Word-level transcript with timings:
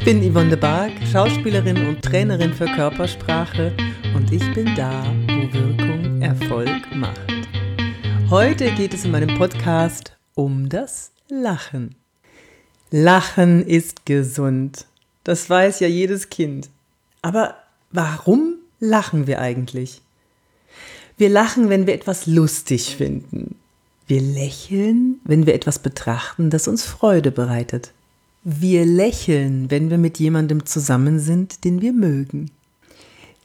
Ich 0.00 0.06
bin 0.06 0.22
Yvonne 0.22 0.48
de 0.48 0.58
Barg, 0.58 0.92
Schauspielerin 1.12 1.86
und 1.86 2.00
Trainerin 2.00 2.54
für 2.54 2.64
Körpersprache 2.64 3.76
und 4.16 4.32
ich 4.32 4.42
bin 4.54 4.74
da, 4.74 5.04
wo 5.28 5.52
Wirkung 5.52 6.22
Erfolg 6.22 6.94
macht. 6.94 7.20
Heute 8.30 8.72
geht 8.72 8.94
es 8.94 9.04
in 9.04 9.10
meinem 9.10 9.36
Podcast 9.36 10.16
um 10.34 10.70
das 10.70 11.12
Lachen. 11.28 11.96
Lachen 12.90 13.62
ist 13.66 14.06
gesund. 14.06 14.86
Das 15.22 15.50
weiß 15.50 15.80
ja 15.80 15.86
jedes 15.86 16.30
Kind. 16.30 16.70
Aber 17.20 17.56
warum 17.92 18.54
lachen 18.78 19.26
wir 19.26 19.38
eigentlich? 19.38 20.00
Wir 21.18 21.28
lachen, 21.28 21.68
wenn 21.68 21.86
wir 21.86 21.92
etwas 21.92 22.26
lustig 22.26 22.96
finden. 22.96 23.56
Wir 24.06 24.22
lächeln, 24.22 25.20
wenn 25.24 25.44
wir 25.44 25.54
etwas 25.54 25.78
betrachten, 25.78 26.48
das 26.48 26.68
uns 26.68 26.86
Freude 26.86 27.30
bereitet. 27.30 27.92
Wir 28.42 28.86
lächeln, 28.86 29.70
wenn 29.70 29.90
wir 29.90 29.98
mit 29.98 30.18
jemandem 30.18 30.64
zusammen 30.64 31.18
sind, 31.18 31.64
den 31.64 31.82
wir 31.82 31.92
mögen. 31.92 32.50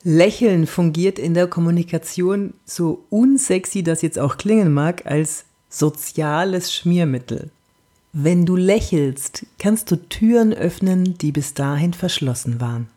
Lächeln 0.03 0.67
fungiert 0.67 1.20
in 1.20 1.34
der 1.34 1.48
Kommunikation, 1.48 2.53
so 2.63 3.03
unsexy 3.09 3.84
das 3.84 4.02
jetzt 4.02 4.17
auch 4.17 4.38
klingen 4.38 4.72
mag, 4.72 5.05
als 5.05 5.44
soziales 5.67 6.73
Schmiermittel. 6.73 7.50
Wenn 8.13 8.45
du 8.45 8.55
lächelst, 8.55 9.45
kannst 9.59 9.91
du 9.91 9.98
Türen 9.98 10.53
öffnen, 10.53 11.17
die 11.17 11.34
bis 11.34 11.53
dahin 11.53 11.94
verschlossen 11.94 12.62
waren. 12.62 12.88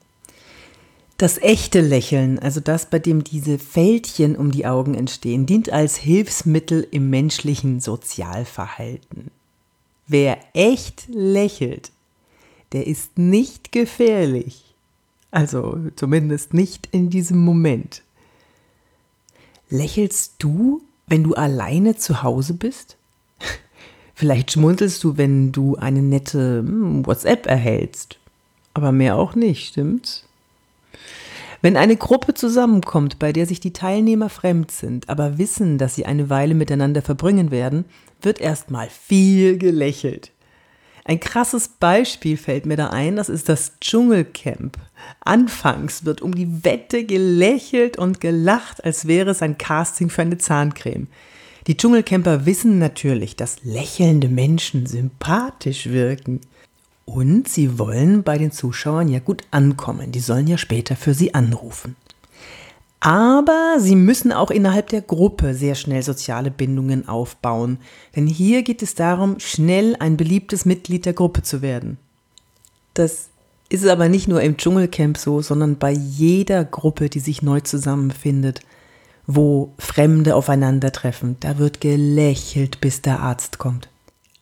Das 1.16 1.38
echte 1.38 1.80
Lächeln, 1.80 2.38
also 2.38 2.60
das, 2.60 2.86
bei 2.86 3.00
dem 3.00 3.24
diese 3.24 3.58
Fältchen 3.58 4.36
um 4.36 4.52
die 4.52 4.66
Augen 4.66 4.94
entstehen, 4.94 5.46
dient 5.46 5.72
als 5.72 5.96
Hilfsmittel 5.96 6.86
im 6.92 7.10
menschlichen 7.10 7.80
Sozialverhalten. 7.80 9.32
Wer 10.08 10.38
echt 10.54 11.06
lächelt, 11.08 11.92
der 12.72 12.86
ist 12.86 13.18
nicht 13.18 13.72
gefährlich. 13.72 14.74
Also 15.30 15.78
zumindest 15.96 16.54
nicht 16.54 16.88
in 16.90 17.10
diesem 17.10 17.44
Moment. 17.44 18.02
Lächelst 19.68 20.34
du, 20.38 20.82
wenn 21.06 21.24
du 21.24 21.34
alleine 21.34 21.96
zu 21.96 22.22
Hause 22.22 22.54
bist? 22.54 22.96
Vielleicht 24.14 24.52
schmunzelst 24.52 25.04
du, 25.04 25.18
wenn 25.18 25.52
du 25.52 25.76
eine 25.76 26.02
nette 26.02 26.64
hm, 26.66 27.06
WhatsApp 27.06 27.46
erhältst. 27.46 28.18
Aber 28.72 28.92
mehr 28.92 29.16
auch 29.16 29.34
nicht, 29.34 29.66
stimmt's? 29.66 30.27
Wenn 31.60 31.76
eine 31.76 31.96
Gruppe 31.96 32.34
zusammenkommt, 32.34 33.18
bei 33.18 33.32
der 33.32 33.46
sich 33.46 33.58
die 33.58 33.72
Teilnehmer 33.72 34.28
fremd 34.28 34.70
sind, 34.70 35.08
aber 35.08 35.38
wissen, 35.38 35.76
dass 35.76 35.96
sie 35.96 36.06
eine 36.06 36.30
Weile 36.30 36.54
miteinander 36.54 37.02
verbringen 37.02 37.50
werden, 37.50 37.84
wird 38.22 38.40
erstmal 38.40 38.88
viel 38.88 39.58
gelächelt. 39.58 40.30
Ein 41.04 41.20
krasses 41.20 41.68
Beispiel 41.68 42.36
fällt 42.36 42.66
mir 42.66 42.76
da 42.76 42.88
ein, 42.90 43.16
das 43.16 43.28
ist 43.28 43.48
das 43.48 43.72
Dschungelcamp. 43.80 44.76
Anfangs 45.20 46.04
wird 46.04 46.20
um 46.20 46.34
die 46.34 46.64
Wette 46.64 47.04
gelächelt 47.04 47.96
und 47.96 48.20
gelacht, 48.20 48.84
als 48.84 49.08
wäre 49.08 49.30
es 49.30 49.40
ein 49.40 49.56
Casting 49.56 50.10
für 50.10 50.22
eine 50.22 50.38
Zahncreme. 50.38 51.08
Die 51.66 51.76
Dschungelcamper 51.76 52.46
wissen 52.46 52.78
natürlich, 52.78 53.36
dass 53.36 53.64
lächelnde 53.64 54.28
Menschen 54.28 54.86
sympathisch 54.86 55.86
wirken. 55.88 56.40
Und 57.08 57.48
sie 57.48 57.78
wollen 57.78 58.22
bei 58.22 58.36
den 58.36 58.52
Zuschauern 58.52 59.08
ja 59.08 59.18
gut 59.18 59.42
ankommen. 59.50 60.12
Die 60.12 60.20
sollen 60.20 60.46
ja 60.46 60.58
später 60.58 60.94
für 60.94 61.14
sie 61.14 61.32
anrufen. 61.32 61.96
Aber 63.00 63.76
sie 63.78 63.96
müssen 63.96 64.30
auch 64.30 64.50
innerhalb 64.50 64.88
der 64.88 65.00
Gruppe 65.00 65.54
sehr 65.54 65.74
schnell 65.74 66.02
soziale 66.02 66.50
Bindungen 66.50 67.08
aufbauen. 67.08 67.78
Denn 68.14 68.26
hier 68.26 68.62
geht 68.62 68.82
es 68.82 68.94
darum, 68.94 69.40
schnell 69.40 69.96
ein 69.98 70.18
beliebtes 70.18 70.66
Mitglied 70.66 71.06
der 71.06 71.14
Gruppe 71.14 71.40
zu 71.40 71.62
werden. 71.62 71.96
Das 72.92 73.30
ist 73.70 73.86
aber 73.86 74.10
nicht 74.10 74.28
nur 74.28 74.42
im 74.42 74.58
Dschungelcamp 74.58 75.16
so, 75.16 75.40
sondern 75.40 75.78
bei 75.78 75.92
jeder 75.92 76.62
Gruppe, 76.62 77.08
die 77.08 77.20
sich 77.20 77.40
neu 77.40 77.60
zusammenfindet, 77.60 78.60
wo 79.26 79.72
Fremde 79.78 80.36
aufeinandertreffen. 80.36 81.36
Da 81.40 81.56
wird 81.56 81.80
gelächelt, 81.80 82.82
bis 82.82 83.00
der 83.00 83.20
Arzt 83.20 83.56
kommt. 83.56 83.88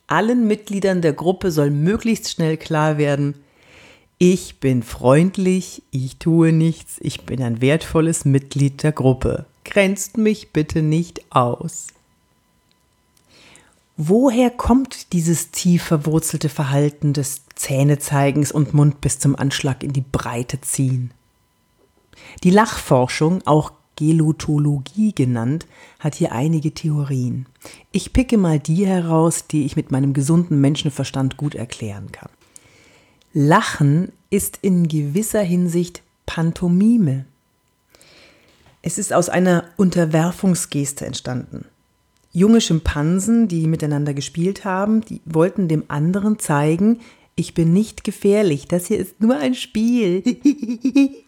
Allen 0.07 0.47
Mitgliedern 0.47 1.01
der 1.01 1.13
Gruppe 1.13 1.51
soll 1.51 1.69
möglichst 1.69 2.29
schnell 2.29 2.57
klar 2.57 2.97
werden, 2.97 3.35
ich 4.19 4.59
bin 4.59 4.81
freundlich, 4.81 5.83
ich 5.91 6.17
tue 6.17 6.51
nichts, 6.51 6.95
ich 7.01 7.21
bin 7.27 7.43
ein 7.43 7.61
wertvolles 7.61 8.25
Mitglied 8.25 8.81
der 8.81 8.91
Gruppe. 8.91 9.45
Grenzt 9.63 10.17
mich 10.17 10.53
bitte 10.53 10.81
nicht 10.81 11.21
aus. 11.31 11.87
Woher 13.95 14.49
kommt 14.49 15.13
dieses 15.13 15.51
tief 15.51 15.83
verwurzelte 15.83 16.49
Verhalten 16.49 17.13
des 17.13 17.41
Zähnezeigens 17.53 18.51
und 18.51 18.73
Mund 18.73 19.01
bis 19.01 19.19
zum 19.19 19.35
Anschlag 19.35 19.83
in 19.83 19.93
die 19.93 20.05
Breite 20.11 20.61
ziehen? 20.61 21.11
Die 22.43 22.51
Lachforschung, 22.51 23.45
auch 23.45 23.71
Gelotologie 23.97 25.13
genannt, 25.13 25.67
hat 25.99 26.15
hier 26.15 26.31
einige 26.31 26.71
Theorien. 26.71 27.47
Ich 27.91 28.13
picke 28.13 28.37
mal 28.37 28.59
die 28.59 28.87
heraus, 28.87 29.47
die 29.47 29.65
ich 29.65 29.75
mit 29.75 29.91
meinem 29.91 30.13
gesunden 30.13 30.61
Menschenverstand 30.61 31.35
gut 31.35 31.55
erklären 31.55 32.11
kann. 32.13 32.29
Lachen 33.33 34.13
ist 34.29 34.59
in 34.61 34.87
gewisser 34.87 35.41
Hinsicht 35.41 36.01
Pantomime. 36.25 37.25
Es 38.81 38.97
ist 38.97 39.11
aus 39.11 39.27
einer 39.27 39.65
Unterwerfungsgeste 39.75 41.05
entstanden. 41.05 41.65
Junge 42.31 42.61
Schimpansen, 42.61 43.47
die 43.47 43.67
miteinander 43.67 44.13
gespielt 44.13 44.63
haben, 44.63 45.01
die 45.01 45.21
wollten 45.25 45.67
dem 45.67 45.83
anderen 45.87 46.39
zeigen, 46.39 46.99
ich 47.35 47.53
bin 47.53 47.73
nicht 47.73 48.03
gefährlich, 48.03 48.67
das 48.67 48.87
hier 48.87 48.97
ist 48.97 49.21
nur 49.21 49.37
ein 49.37 49.53
Spiel. 49.53 50.23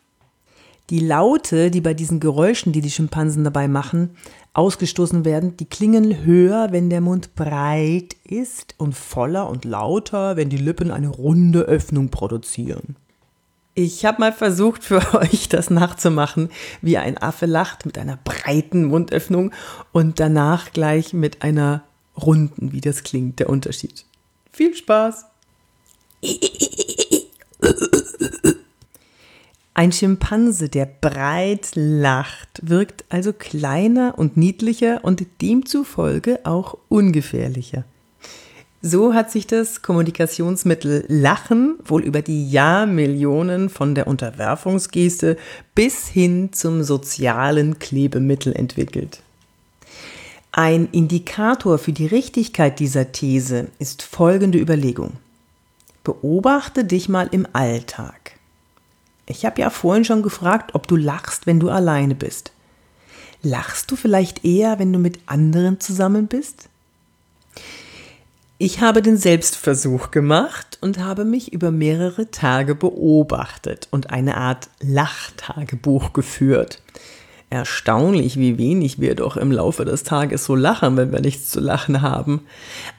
Die 0.90 1.00
Laute, 1.00 1.70
die 1.70 1.82
bei 1.82 1.94
diesen 1.94 2.20
Geräuschen, 2.20 2.74
die 2.74 2.82
die 2.82 2.90
Schimpansen 2.90 3.44
dabei 3.44 3.68
machen, 3.68 4.16
ausgestoßen 4.54 5.24
werden, 5.24 5.56
die 5.56 5.66
klingen 5.66 6.26
höher, 6.26 6.70
wenn 6.72 6.90
der 6.90 7.02
Mund 7.02 7.36
breit 7.36 8.16
ist 8.24 8.74
und 8.78 8.96
voller 8.96 9.50
und 9.50 9.66
lauter, 9.66 10.36
wenn 10.36 10.50
die 10.50 10.58
Lippen 10.58 10.90
eine 10.90 11.10
runde 11.10 11.62
Öffnung 11.62 12.10
produzieren. 12.10 12.96
Ich 13.76 14.04
habe 14.04 14.20
mal 14.20 14.34
versucht 14.34 14.84
für 14.84 15.14
euch 15.20 15.48
das 15.48 15.70
nachzumachen, 15.70 16.50
wie 16.82 16.98
ein 16.98 17.20
Affe 17.20 17.46
lacht 17.46 17.86
mit 17.86 18.00
einer 18.00 18.18
breiten 18.18 18.86
Mundöffnung 18.86 19.52
und 19.92 20.20
danach 20.20 20.74
gleich 20.74 21.14
mit 21.14 21.44
einer 21.44 21.84
runden, 22.18 22.72
wie 22.72 22.82
das 22.82 23.04
klingt, 23.04 23.40
der 23.40 23.50
Unterschied. 23.50 24.06
Viel 24.52 24.76
Spaß! 24.76 25.26
Ein 29.80 29.94
Schimpanse, 29.94 30.68
der 30.68 30.86
breit 30.86 31.72
lacht, 31.74 32.60
wirkt 32.64 33.06
also 33.08 33.32
kleiner 33.32 34.16
und 34.18 34.36
niedlicher 34.36 35.06
und 35.06 35.26
demzufolge 35.42 36.42
auch 36.44 36.78
ungefährlicher. 36.90 37.86
So 38.82 39.14
hat 39.14 39.32
sich 39.32 39.48
das 39.48 39.82
Kommunikationsmittel 39.82 41.06
Lachen 41.08 41.76
wohl 41.86 42.04
über 42.04 42.22
die 42.22 42.52
Jahrmillionen 42.52 43.70
von 43.70 43.96
der 43.96 44.08
Unterwerfungsgeste 44.08 45.38
bis 45.76 46.10
hin 46.10 46.52
zum 46.52 46.84
sozialen 46.84 47.80
Klebemittel 47.80 48.54
entwickelt. 48.54 49.22
Ein 50.52 50.90
Indikator 50.92 51.78
für 51.78 51.94
die 51.94 52.08
Richtigkeit 52.08 52.82
dieser 52.82 53.14
These 53.14 53.68
ist 53.80 54.02
folgende 54.02 54.60
Überlegung. 54.60 55.14
Beobachte 56.04 56.84
dich 56.84 57.08
mal 57.08 57.30
im 57.32 57.48
Alltag. 57.54 58.19
Ich 59.32 59.46
habe 59.46 59.62
ja 59.62 59.70
vorhin 59.70 60.06
schon 60.06 60.24
gefragt, 60.24 60.74
ob 60.74 60.88
du 60.88 60.96
lachst, 60.96 61.46
wenn 61.46 61.60
du 61.60 61.70
alleine 61.70 62.16
bist. 62.16 62.52
Lachst 63.44 63.92
du 63.92 63.96
vielleicht 63.96 64.44
eher, 64.44 64.80
wenn 64.80 64.92
du 64.92 64.98
mit 64.98 65.20
anderen 65.28 65.80
zusammen 65.80 66.26
bist? 66.26 66.68
Ich 68.58 68.82
habe 68.82 69.04
den 69.04 69.18
Selbstversuch 69.18 70.10
gemacht 70.10 70.80
und 70.82 70.98
habe 70.98 71.26
mich 71.26 71.54
über 71.54 71.70
mehrere 71.70 72.32
Tage 72.32 72.74
beobachtet 72.74 73.88
und 73.92 74.10
eine 74.10 74.36
Art 74.36 74.68
Lachtagebuch 74.82 76.12
geführt. 76.12 76.82
Erstaunlich, 77.52 78.38
wie 78.38 78.58
wenig 78.58 79.00
wir 79.00 79.14
doch 79.14 79.38
im 79.38 79.52
Laufe 79.52 79.86
des 79.86 80.04
Tages 80.04 80.44
so 80.44 80.56
lachen, 80.56 80.98
wenn 80.98 81.12
wir 81.12 81.22
nichts 81.22 81.52
zu 81.52 81.60
lachen 81.60 82.02
haben. 82.02 82.48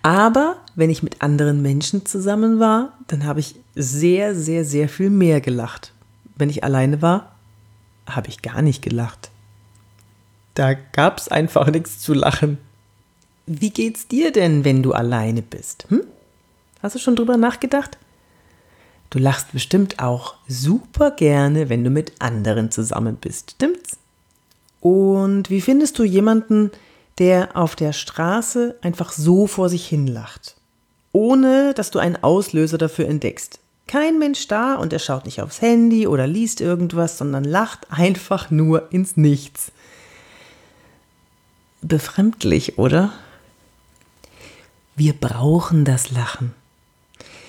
Aber 0.03 0.59
wenn 0.77 0.91
ich 0.91 1.03
mit 1.03 1.23
anderen 1.23 1.61
Menschen 1.61 2.07
zusammen 2.07 2.61
war, 2.61 2.97
dann 3.09 3.27
habe 3.27 3.41
ich 3.41 3.57
sehr, 3.75 4.37
sehr, 4.37 4.65
sehr 4.65 4.89
viel 4.89 5.11
mehr 5.11 5.41
gelacht 5.41 5.93
wenn 6.41 6.51
ich 6.51 6.65
alleine 6.65 7.03
war, 7.03 7.37
habe 8.09 8.29
ich 8.29 8.43
gar 8.43 8.63
nicht 8.63 8.83
gelacht. 8.83 9.31
Da 10.55 10.75
gab 10.75 11.19
es 11.19 11.29
einfach 11.29 11.71
nichts 11.71 12.01
zu 12.01 12.15
lachen. 12.15 12.59
Wie 13.47 13.71
geht's 13.71 14.09
dir 14.09 14.33
denn, 14.33 14.65
wenn 14.65 14.83
du 14.83 14.93
alleine 14.93 15.43
bist? 15.43 15.87
Hm? 15.89 16.03
Hast 16.83 16.95
du 16.95 16.99
schon 16.99 17.17
drüber 17.17 17.37
nachgedacht? 17.37 17.99
Du 19.11 19.19
lachst 19.19 19.53
bestimmt 19.53 19.99
auch 19.99 20.35
super 20.47 21.11
gerne, 21.11 21.69
wenn 21.69 21.83
du 21.83 21.91
mit 21.91 22.13
anderen 22.21 22.71
zusammen 22.71 23.17
bist, 23.17 23.53
stimmt's? 23.53 23.99
Und 24.81 25.51
wie 25.51 25.61
findest 25.61 25.99
du 25.99 26.05
jemanden, 26.05 26.71
der 27.19 27.57
auf 27.57 27.77
der 27.77 27.93
Straße 27.93 28.77
einfach 28.83 29.13
so 29.13 29.47
vor 29.47 29.69
sich 29.69 29.87
hin 29.87 30.07
lacht, 30.07 30.57
ohne 31.13 31.75
dass 31.75 31.91
du 31.91 31.99
einen 31.99 32.23
Auslöser 32.23 32.79
dafür 32.79 33.09
entdeckst? 33.09 33.59
Kein 33.91 34.21
Mensch 34.21 34.47
da 34.47 34.77
und 34.77 34.93
er 34.93 35.01
schaut 35.01 35.25
nicht 35.25 35.43
aufs 35.43 35.61
Handy 35.61 36.07
oder 36.07 36.29
liest 36.29 36.61
irgendwas, 36.61 37.19
sondern 37.19 37.43
lacht 37.43 37.91
einfach 37.91 38.49
nur 38.49 38.93
ins 38.93 39.17
Nichts. 39.17 39.73
Befremdlich, 41.83 42.79
oder? 42.79 43.13
Wir 44.95 45.13
brauchen 45.13 45.85
das 45.85 46.13
Lachen. 46.13 46.55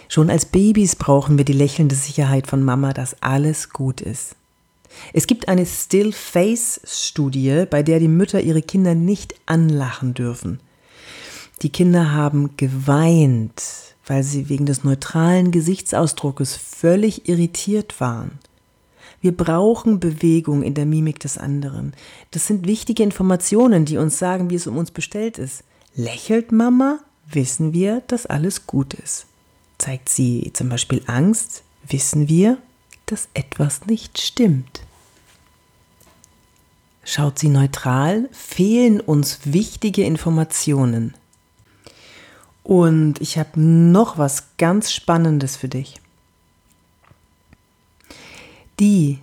Schon 0.10 0.32
als 0.32 0.46
Babys 0.46 0.96
brauchen 0.96 1.38
wir 1.38 1.46
die 1.46 1.54
lächelnde 1.54 1.94
Sicherheit 1.94 2.48
von 2.48 2.64
Mama, 2.64 2.92
dass 2.92 3.22
alles 3.22 3.70
gut 3.70 4.02
ist. 4.02 4.36
Es 5.14 5.28
gibt 5.28 5.48
eine 5.48 5.68
Still-Face-Studie, 5.68 7.66
bei 7.70 7.84
der 7.84 8.00
die 8.00 8.08
Mütter 8.08 8.42
ihre 8.42 8.64
Kinder 8.64 8.96
nicht 8.96 9.36
anlachen 9.46 10.16
dürfen. 10.16 10.60
Die 11.62 11.70
Kinder 11.70 12.14
haben 12.14 12.58
geweint, 12.58 13.62
weil 14.06 14.24
sie 14.24 14.50
wegen 14.50 14.66
des 14.66 14.84
neutralen 14.84 15.52
Gesichtsausdruckes 15.52 16.56
völlig 16.56 17.30
irritiert 17.30 18.00
waren. 18.00 18.40
Wir 19.22 19.36
brauchen 19.36 20.00
Bewegung 20.00 20.64
in 20.64 20.74
der 20.74 20.88
Mimik 20.88 21.20
des 21.20 21.38
anderen. 21.38 21.94
Das 22.32 22.48
sind 22.48 22.66
wichtige 22.66 23.04
Informationen, 23.04 23.86
die 23.86 23.98
uns 23.98 24.18
sagen, 24.18 24.50
wie 24.50 24.56
es 24.56 24.66
um 24.66 24.78
uns 24.78 24.90
bestellt 24.90 25.38
ist. 25.38 25.64
Lächelt 25.96 26.52
Mama, 26.52 27.00
wissen 27.30 27.74
wir, 27.74 28.02
dass 28.08 28.26
alles 28.26 28.66
gut 28.66 28.96
ist. 28.96 29.28
Zeigt 29.78 30.10
sie 30.10 30.52
zum 30.54 30.70
Beispiel 30.70 31.04
Angst, 31.06 31.64
wissen 31.88 32.28
wir, 32.30 32.58
dass 33.06 33.30
etwas 33.34 33.86
nicht 33.86 34.20
stimmt. 34.20 34.82
Schaut 37.04 37.40
sie 37.40 37.50
neutral, 37.50 38.30
fehlen 38.32 39.00
uns 39.00 39.40
wichtige 39.44 40.04
Informationen. 40.04 41.14
Und 42.64 43.20
ich 43.22 43.38
habe 43.38 43.60
noch 43.60 44.18
was 44.18 44.58
ganz 44.58 44.92
Spannendes 44.92 45.56
für 45.56 45.68
dich. 45.68 46.00
Die, 48.80 49.20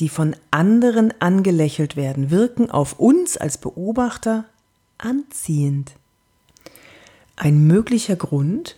die 0.00 0.08
von 0.08 0.36
anderen 0.50 1.12
angelächelt 1.20 1.96
werden, 1.96 2.30
wirken 2.30 2.70
auf 2.70 2.98
uns 2.98 3.36
als 3.36 3.58
Beobachter 3.58 4.44
anziehend. 4.98 5.92
Ein 7.36 7.66
möglicher 7.66 8.16
Grund, 8.16 8.76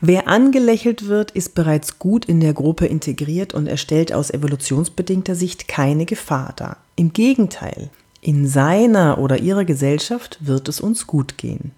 wer 0.00 0.28
angelächelt 0.28 1.06
wird, 1.06 1.30
ist 1.32 1.54
bereits 1.54 1.98
gut 1.98 2.24
in 2.24 2.40
der 2.40 2.54
Gruppe 2.54 2.86
integriert 2.86 3.54
und 3.54 3.66
erstellt 3.66 4.12
aus 4.12 4.30
evolutionsbedingter 4.30 5.34
Sicht 5.34 5.68
keine 5.68 6.06
Gefahr 6.06 6.54
dar. 6.56 6.76
Im 6.96 7.12
Gegenteil, 7.12 7.90
in 8.20 8.46
seiner 8.46 9.18
oder 9.18 9.38
ihrer 9.38 9.64
Gesellschaft 9.64 10.38
wird 10.40 10.68
es 10.68 10.80
uns 10.80 11.06
gut 11.06 11.38
gehen. 11.38 11.72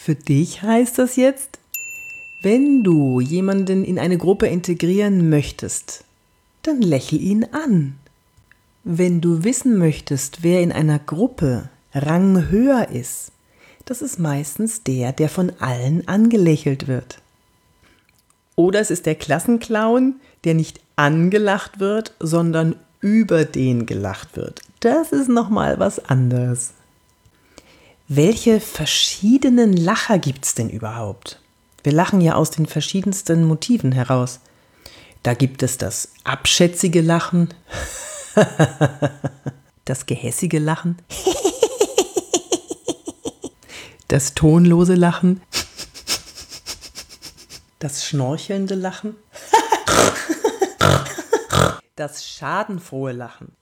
Für 0.00 0.14
dich 0.14 0.62
heißt 0.62 0.96
das 0.96 1.16
jetzt, 1.16 1.58
wenn 2.40 2.84
du 2.84 3.20
jemanden 3.20 3.84
in 3.84 3.98
eine 3.98 4.16
Gruppe 4.16 4.46
integrieren 4.46 5.28
möchtest, 5.28 6.04
dann 6.62 6.80
lächel 6.80 7.20
ihn 7.20 7.44
an. 7.50 7.96
Wenn 8.84 9.20
du 9.20 9.42
wissen 9.42 9.76
möchtest, 9.76 10.44
wer 10.44 10.62
in 10.62 10.70
einer 10.70 11.00
Gruppe 11.00 11.68
Rang 11.92 12.48
höher 12.48 12.88
ist, 12.90 13.32
das 13.86 14.00
ist 14.00 14.20
meistens 14.20 14.84
der, 14.84 15.12
der 15.12 15.28
von 15.28 15.52
allen 15.58 16.06
angelächelt 16.06 16.86
wird. 16.86 17.20
Oder 18.54 18.78
es 18.78 18.92
ist 18.92 19.04
der 19.04 19.16
Klassenclown, 19.16 20.20
der 20.44 20.54
nicht 20.54 20.80
angelacht 20.94 21.80
wird, 21.80 22.14
sondern 22.20 22.76
über 23.00 23.44
den 23.44 23.84
gelacht 23.84 24.36
wird. 24.36 24.62
Das 24.78 25.10
ist 25.10 25.28
nochmal 25.28 25.80
was 25.80 25.98
anderes. 25.98 26.72
Welche 28.10 28.58
verschiedenen 28.58 29.76
Lacher 29.76 30.18
gibt 30.18 30.46
es 30.46 30.54
denn 30.54 30.70
überhaupt? 30.70 31.42
Wir 31.82 31.92
lachen 31.92 32.22
ja 32.22 32.36
aus 32.36 32.50
den 32.50 32.64
verschiedensten 32.64 33.44
Motiven 33.44 33.92
heraus. 33.92 34.40
Da 35.22 35.34
gibt 35.34 35.62
es 35.62 35.76
das 35.76 36.08
abschätzige 36.24 37.02
Lachen, 37.02 37.52
das 39.84 40.06
gehässige 40.06 40.58
Lachen, 40.58 40.96
das 44.08 44.32
tonlose 44.32 44.94
Lachen, 44.94 45.42
das 47.78 48.06
schnorchelnde 48.06 48.74
Lachen, 48.74 49.16
das 51.94 52.26
schadenfrohe 52.26 53.12
Lachen. 53.12 53.52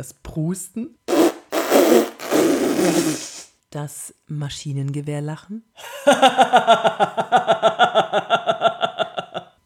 das 0.00 0.14
Prusten, 0.30 0.96
das 3.70 4.14
Maschinengewehrlachen, 4.28 5.64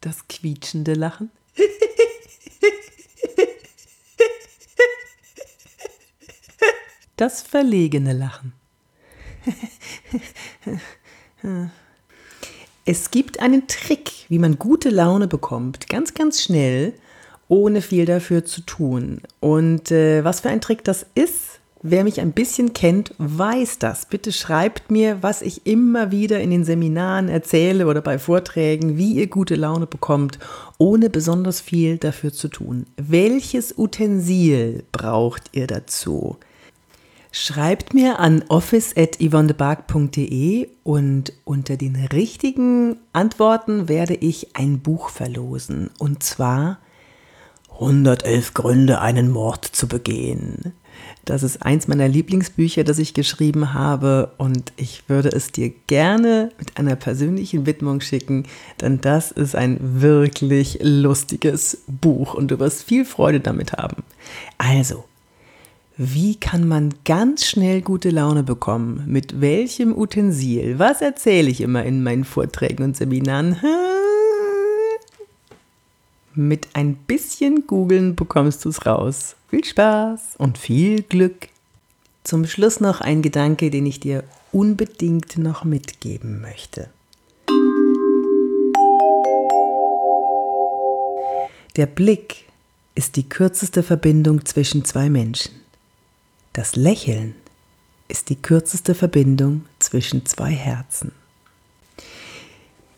das 0.01 0.27
quietschende 0.27 0.95
Lachen, 0.95 1.29
das 7.15 7.43
verlegene 7.43 8.13
Lachen. 8.13 8.53
Es 12.85 13.11
gibt 13.11 13.39
einen 13.39 13.67
Trick, 13.67 14.25
wie 14.29 14.39
man 14.39 14.57
gute 14.57 14.89
Laune 14.89 15.27
bekommt, 15.27 15.87
ganz, 15.89 16.15
ganz 16.15 16.41
schnell 16.41 16.95
ohne 17.47 17.81
viel 17.81 18.05
dafür 18.05 18.45
zu 18.45 18.61
tun. 18.61 19.21
Und 19.39 19.91
äh, 19.91 20.23
was 20.23 20.39
für 20.39 20.49
ein 20.49 20.61
Trick 20.61 20.83
das 20.83 21.05
ist, 21.15 21.59
wer 21.87 22.03
mich 22.03 22.19
ein 22.19 22.31
bisschen 22.31 22.73
kennt, 22.73 23.13
weiß 23.19 23.77
das. 23.79 24.07
Bitte 24.07 24.31
schreibt 24.31 24.89
mir, 24.89 25.21
was 25.21 25.43
ich 25.43 25.67
immer 25.67 26.09
wieder 26.11 26.39
in 26.39 26.49
den 26.49 26.63
Seminaren 26.63 27.29
erzähle 27.29 27.85
oder 27.87 28.01
bei 28.01 28.17
Vorträgen, 28.17 28.97
wie 28.97 29.11
ihr 29.13 29.27
gute 29.27 29.53
Laune 29.55 29.85
bekommt, 29.85 30.39
ohne 30.79 31.11
besonders 31.11 31.61
viel 31.61 31.97
dafür 31.97 32.33
zu 32.33 32.47
tun. 32.47 32.87
Welches 32.97 33.77
Utensil 33.77 34.83
braucht 34.91 35.51
ihr 35.51 35.67
dazu? 35.67 36.37
Schreibt 37.31 37.93
mir 37.93 38.17
an 38.19 38.43
office.yvonnebark.de 38.47 40.69
und 40.83 41.33
unter 41.43 41.77
den 41.77 41.95
richtigen 41.97 42.95
Antworten 43.11 43.89
werde 43.89 44.15
ich 44.15 44.55
ein 44.55 44.79
Buch 44.79 45.09
verlosen. 45.09 45.91
Und 45.99 46.23
zwar 46.23 46.79
111 47.79 48.53
Gründe, 48.53 49.01
einen 49.01 49.31
Mord 49.31 49.65
zu 49.65 49.87
begehen. 49.87 50.73
Das 51.25 51.41
ist 51.41 51.63
eins 51.63 51.87
meiner 51.87 52.07
Lieblingsbücher, 52.07 52.83
das 52.83 52.99
ich 52.99 53.15
geschrieben 53.15 53.73
habe 53.73 54.31
und 54.37 54.71
ich 54.77 55.09
würde 55.09 55.29
es 55.29 55.51
dir 55.51 55.73
gerne 55.87 56.51
mit 56.59 56.77
einer 56.77 56.95
persönlichen 56.95 57.65
Widmung 57.65 57.99
schicken, 57.99 58.43
denn 58.79 59.01
das 59.01 59.31
ist 59.31 59.55
ein 59.55 59.79
wirklich 59.81 60.79
lustiges 60.83 61.83
Buch 61.87 62.35
und 62.35 62.51
du 62.51 62.59
wirst 62.59 62.83
viel 62.83 63.05
Freude 63.05 63.39
damit 63.39 63.73
haben. 63.73 64.03
Also, 64.59 65.03
wie 65.97 66.35
kann 66.35 66.67
man 66.67 66.93
ganz 67.05 67.45
schnell 67.45 67.81
gute 67.81 68.09
Laune 68.09 68.43
bekommen? 68.43 69.03
Mit 69.07 69.41
welchem 69.41 69.97
Utensil? 69.97 70.77
Was 70.77 71.01
erzähle 71.01 71.49
ich 71.49 71.61
immer 71.61 71.83
in 71.83 72.03
meinen 72.03 72.25
Vorträgen 72.25 72.83
und 72.83 72.97
Seminaren? 72.97 73.55
Mit 76.37 76.67
ein 76.73 76.95
bisschen 76.95 77.65
Googeln 77.65 78.17
bekommst 78.17 78.65
du 78.65 78.69
es 78.69 78.85
raus. 78.85 79.37
Viel 79.49 79.63
Spaß 79.63 80.35
und 80.37 80.57
viel 80.57 81.01
Glück. 81.01 81.47
Zum 82.25 82.45
Schluss 82.45 82.81
noch 82.81 82.99
ein 82.99 83.21
Gedanke, 83.21 83.69
den 83.69 83.85
ich 83.85 84.01
dir 84.01 84.25
unbedingt 84.51 85.37
noch 85.37 85.63
mitgeben 85.63 86.41
möchte. 86.41 86.89
Der 91.77 91.85
Blick 91.85 92.43
ist 92.95 93.15
die 93.15 93.29
kürzeste 93.29 93.81
Verbindung 93.81 94.45
zwischen 94.45 94.83
zwei 94.83 95.09
Menschen. 95.09 95.53
Das 96.51 96.75
Lächeln 96.75 97.35
ist 98.09 98.27
die 98.27 98.41
kürzeste 98.41 98.93
Verbindung 98.93 99.65
zwischen 99.79 100.25
zwei 100.25 100.51
Herzen. 100.51 101.13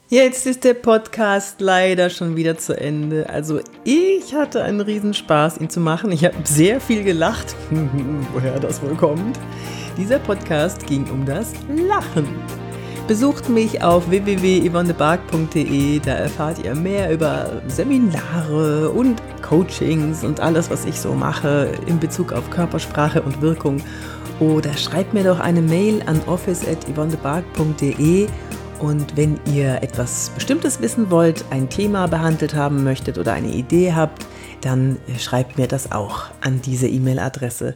Jetzt 0.09 0.47
ist 0.47 0.63
der 0.63 0.73
Podcast 0.73 1.59
leider 1.59 2.09
schon 2.09 2.37
wieder 2.37 2.57
zu 2.57 2.79
Ende. 2.79 3.29
Also 3.29 3.59
ich 3.83 4.33
hatte 4.33 4.63
einen 4.63 4.79
Riesenspaß, 4.79 5.57
ihn 5.57 5.69
zu 5.69 5.81
machen. 5.81 6.13
Ich 6.13 6.23
habe 6.23 6.37
sehr 6.45 6.79
viel 6.79 7.03
gelacht, 7.03 7.57
woher 8.33 8.57
das 8.57 8.81
wohl 8.81 8.95
kommt. 8.95 9.37
Dieser 9.97 10.19
Podcast 10.19 10.87
ging 10.87 11.03
um 11.11 11.25
das 11.25 11.51
Lachen. 11.89 12.25
Besucht 13.05 13.49
mich 13.49 13.83
auf 13.83 14.09
www.yvonnebark.de, 14.09 15.99
da 15.99 16.13
erfahrt 16.13 16.63
ihr 16.63 16.73
mehr 16.73 17.11
über 17.11 17.61
Seminare 17.67 18.89
und 18.89 19.21
Coachings 19.41 20.23
und 20.23 20.39
alles, 20.39 20.69
was 20.69 20.85
ich 20.85 21.01
so 21.01 21.11
mache 21.11 21.73
in 21.85 21.99
Bezug 21.99 22.31
auf 22.31 22.49
Körpersprache 22.49 23.21
und 23.21 23.41
Wirkung. 23.41 23.83
Oder 24.39 24.71
schreibt 24.77 25.13
mir 25.13 25.25
doch 25.25 25.41
eine 25.41 25.61
Mail 25.61 26.01
an 26.05 26.21
office.yvonnebark.de 26.27 28.29
und 28.79 29.17
wenn 29.17 29.39
ihr 29.53 29.81
etwas 29.81 30.31
Bestimmtes 30.35 30.81
wissen 30.81 31.09
wollt, 31.09 31.45
ein 31.49 31.69
Thema 31.69 32.07
behandelt 32.07 32.55
haben 32.55 32.83
möchtet 32.83 33.17
oder 33.17 33.33
eine 33.33 33.49
Idee 33.49 33.93
habt, 33.93 34.25
dann 34.61 34.97
äh, 35.07 35.19
schreibt 35.19 35.57
mir 35.57 35.67
das 35.67 35.91
auch 35.91 36.25
an 36.41 36.61
diese 36.61 36.87
E-Mail-Adresse. 36.87 37.75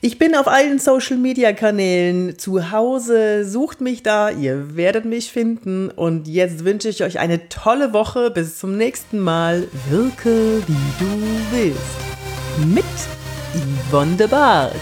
Ich 0.00 0.18
bin 0.18 0.34
auf 0.34 0.48
allen 0.48 0.78
Social-Media-Kanälen 0.78 2.38
zu 2.38 2.72
Hause. 2.72 3.44
Sucht 3.44 3.80
mich 3.80 4.02
da, 4.02 4.30
ihr 4.30 4.74
werdet 4.76 5.04
mich 5.04 5.30
finden. 5.30 5.90
Und 5.90 6.26
jetzt 6.26 6.64
wünsche 6.64 6.88
ich 6.88 7.04
euch 7.04 7.18
eine 7.20 7.48
tolle 7.48 7.92
Woche. 7.92 8.30
Bis 8.30 8.58
zum 8.58 8.76
nächsten 8.76 9.20
Mal. 9.20 9.68
Wirke, 9.90 10.62
wie 10.66 11.04
du 11.04 11.56
willst. 11.56 12.74
Mit 12.74 12.84
Yvonne 13.90 14.16
de 14.16 14.26
Barg. 14.26 14.72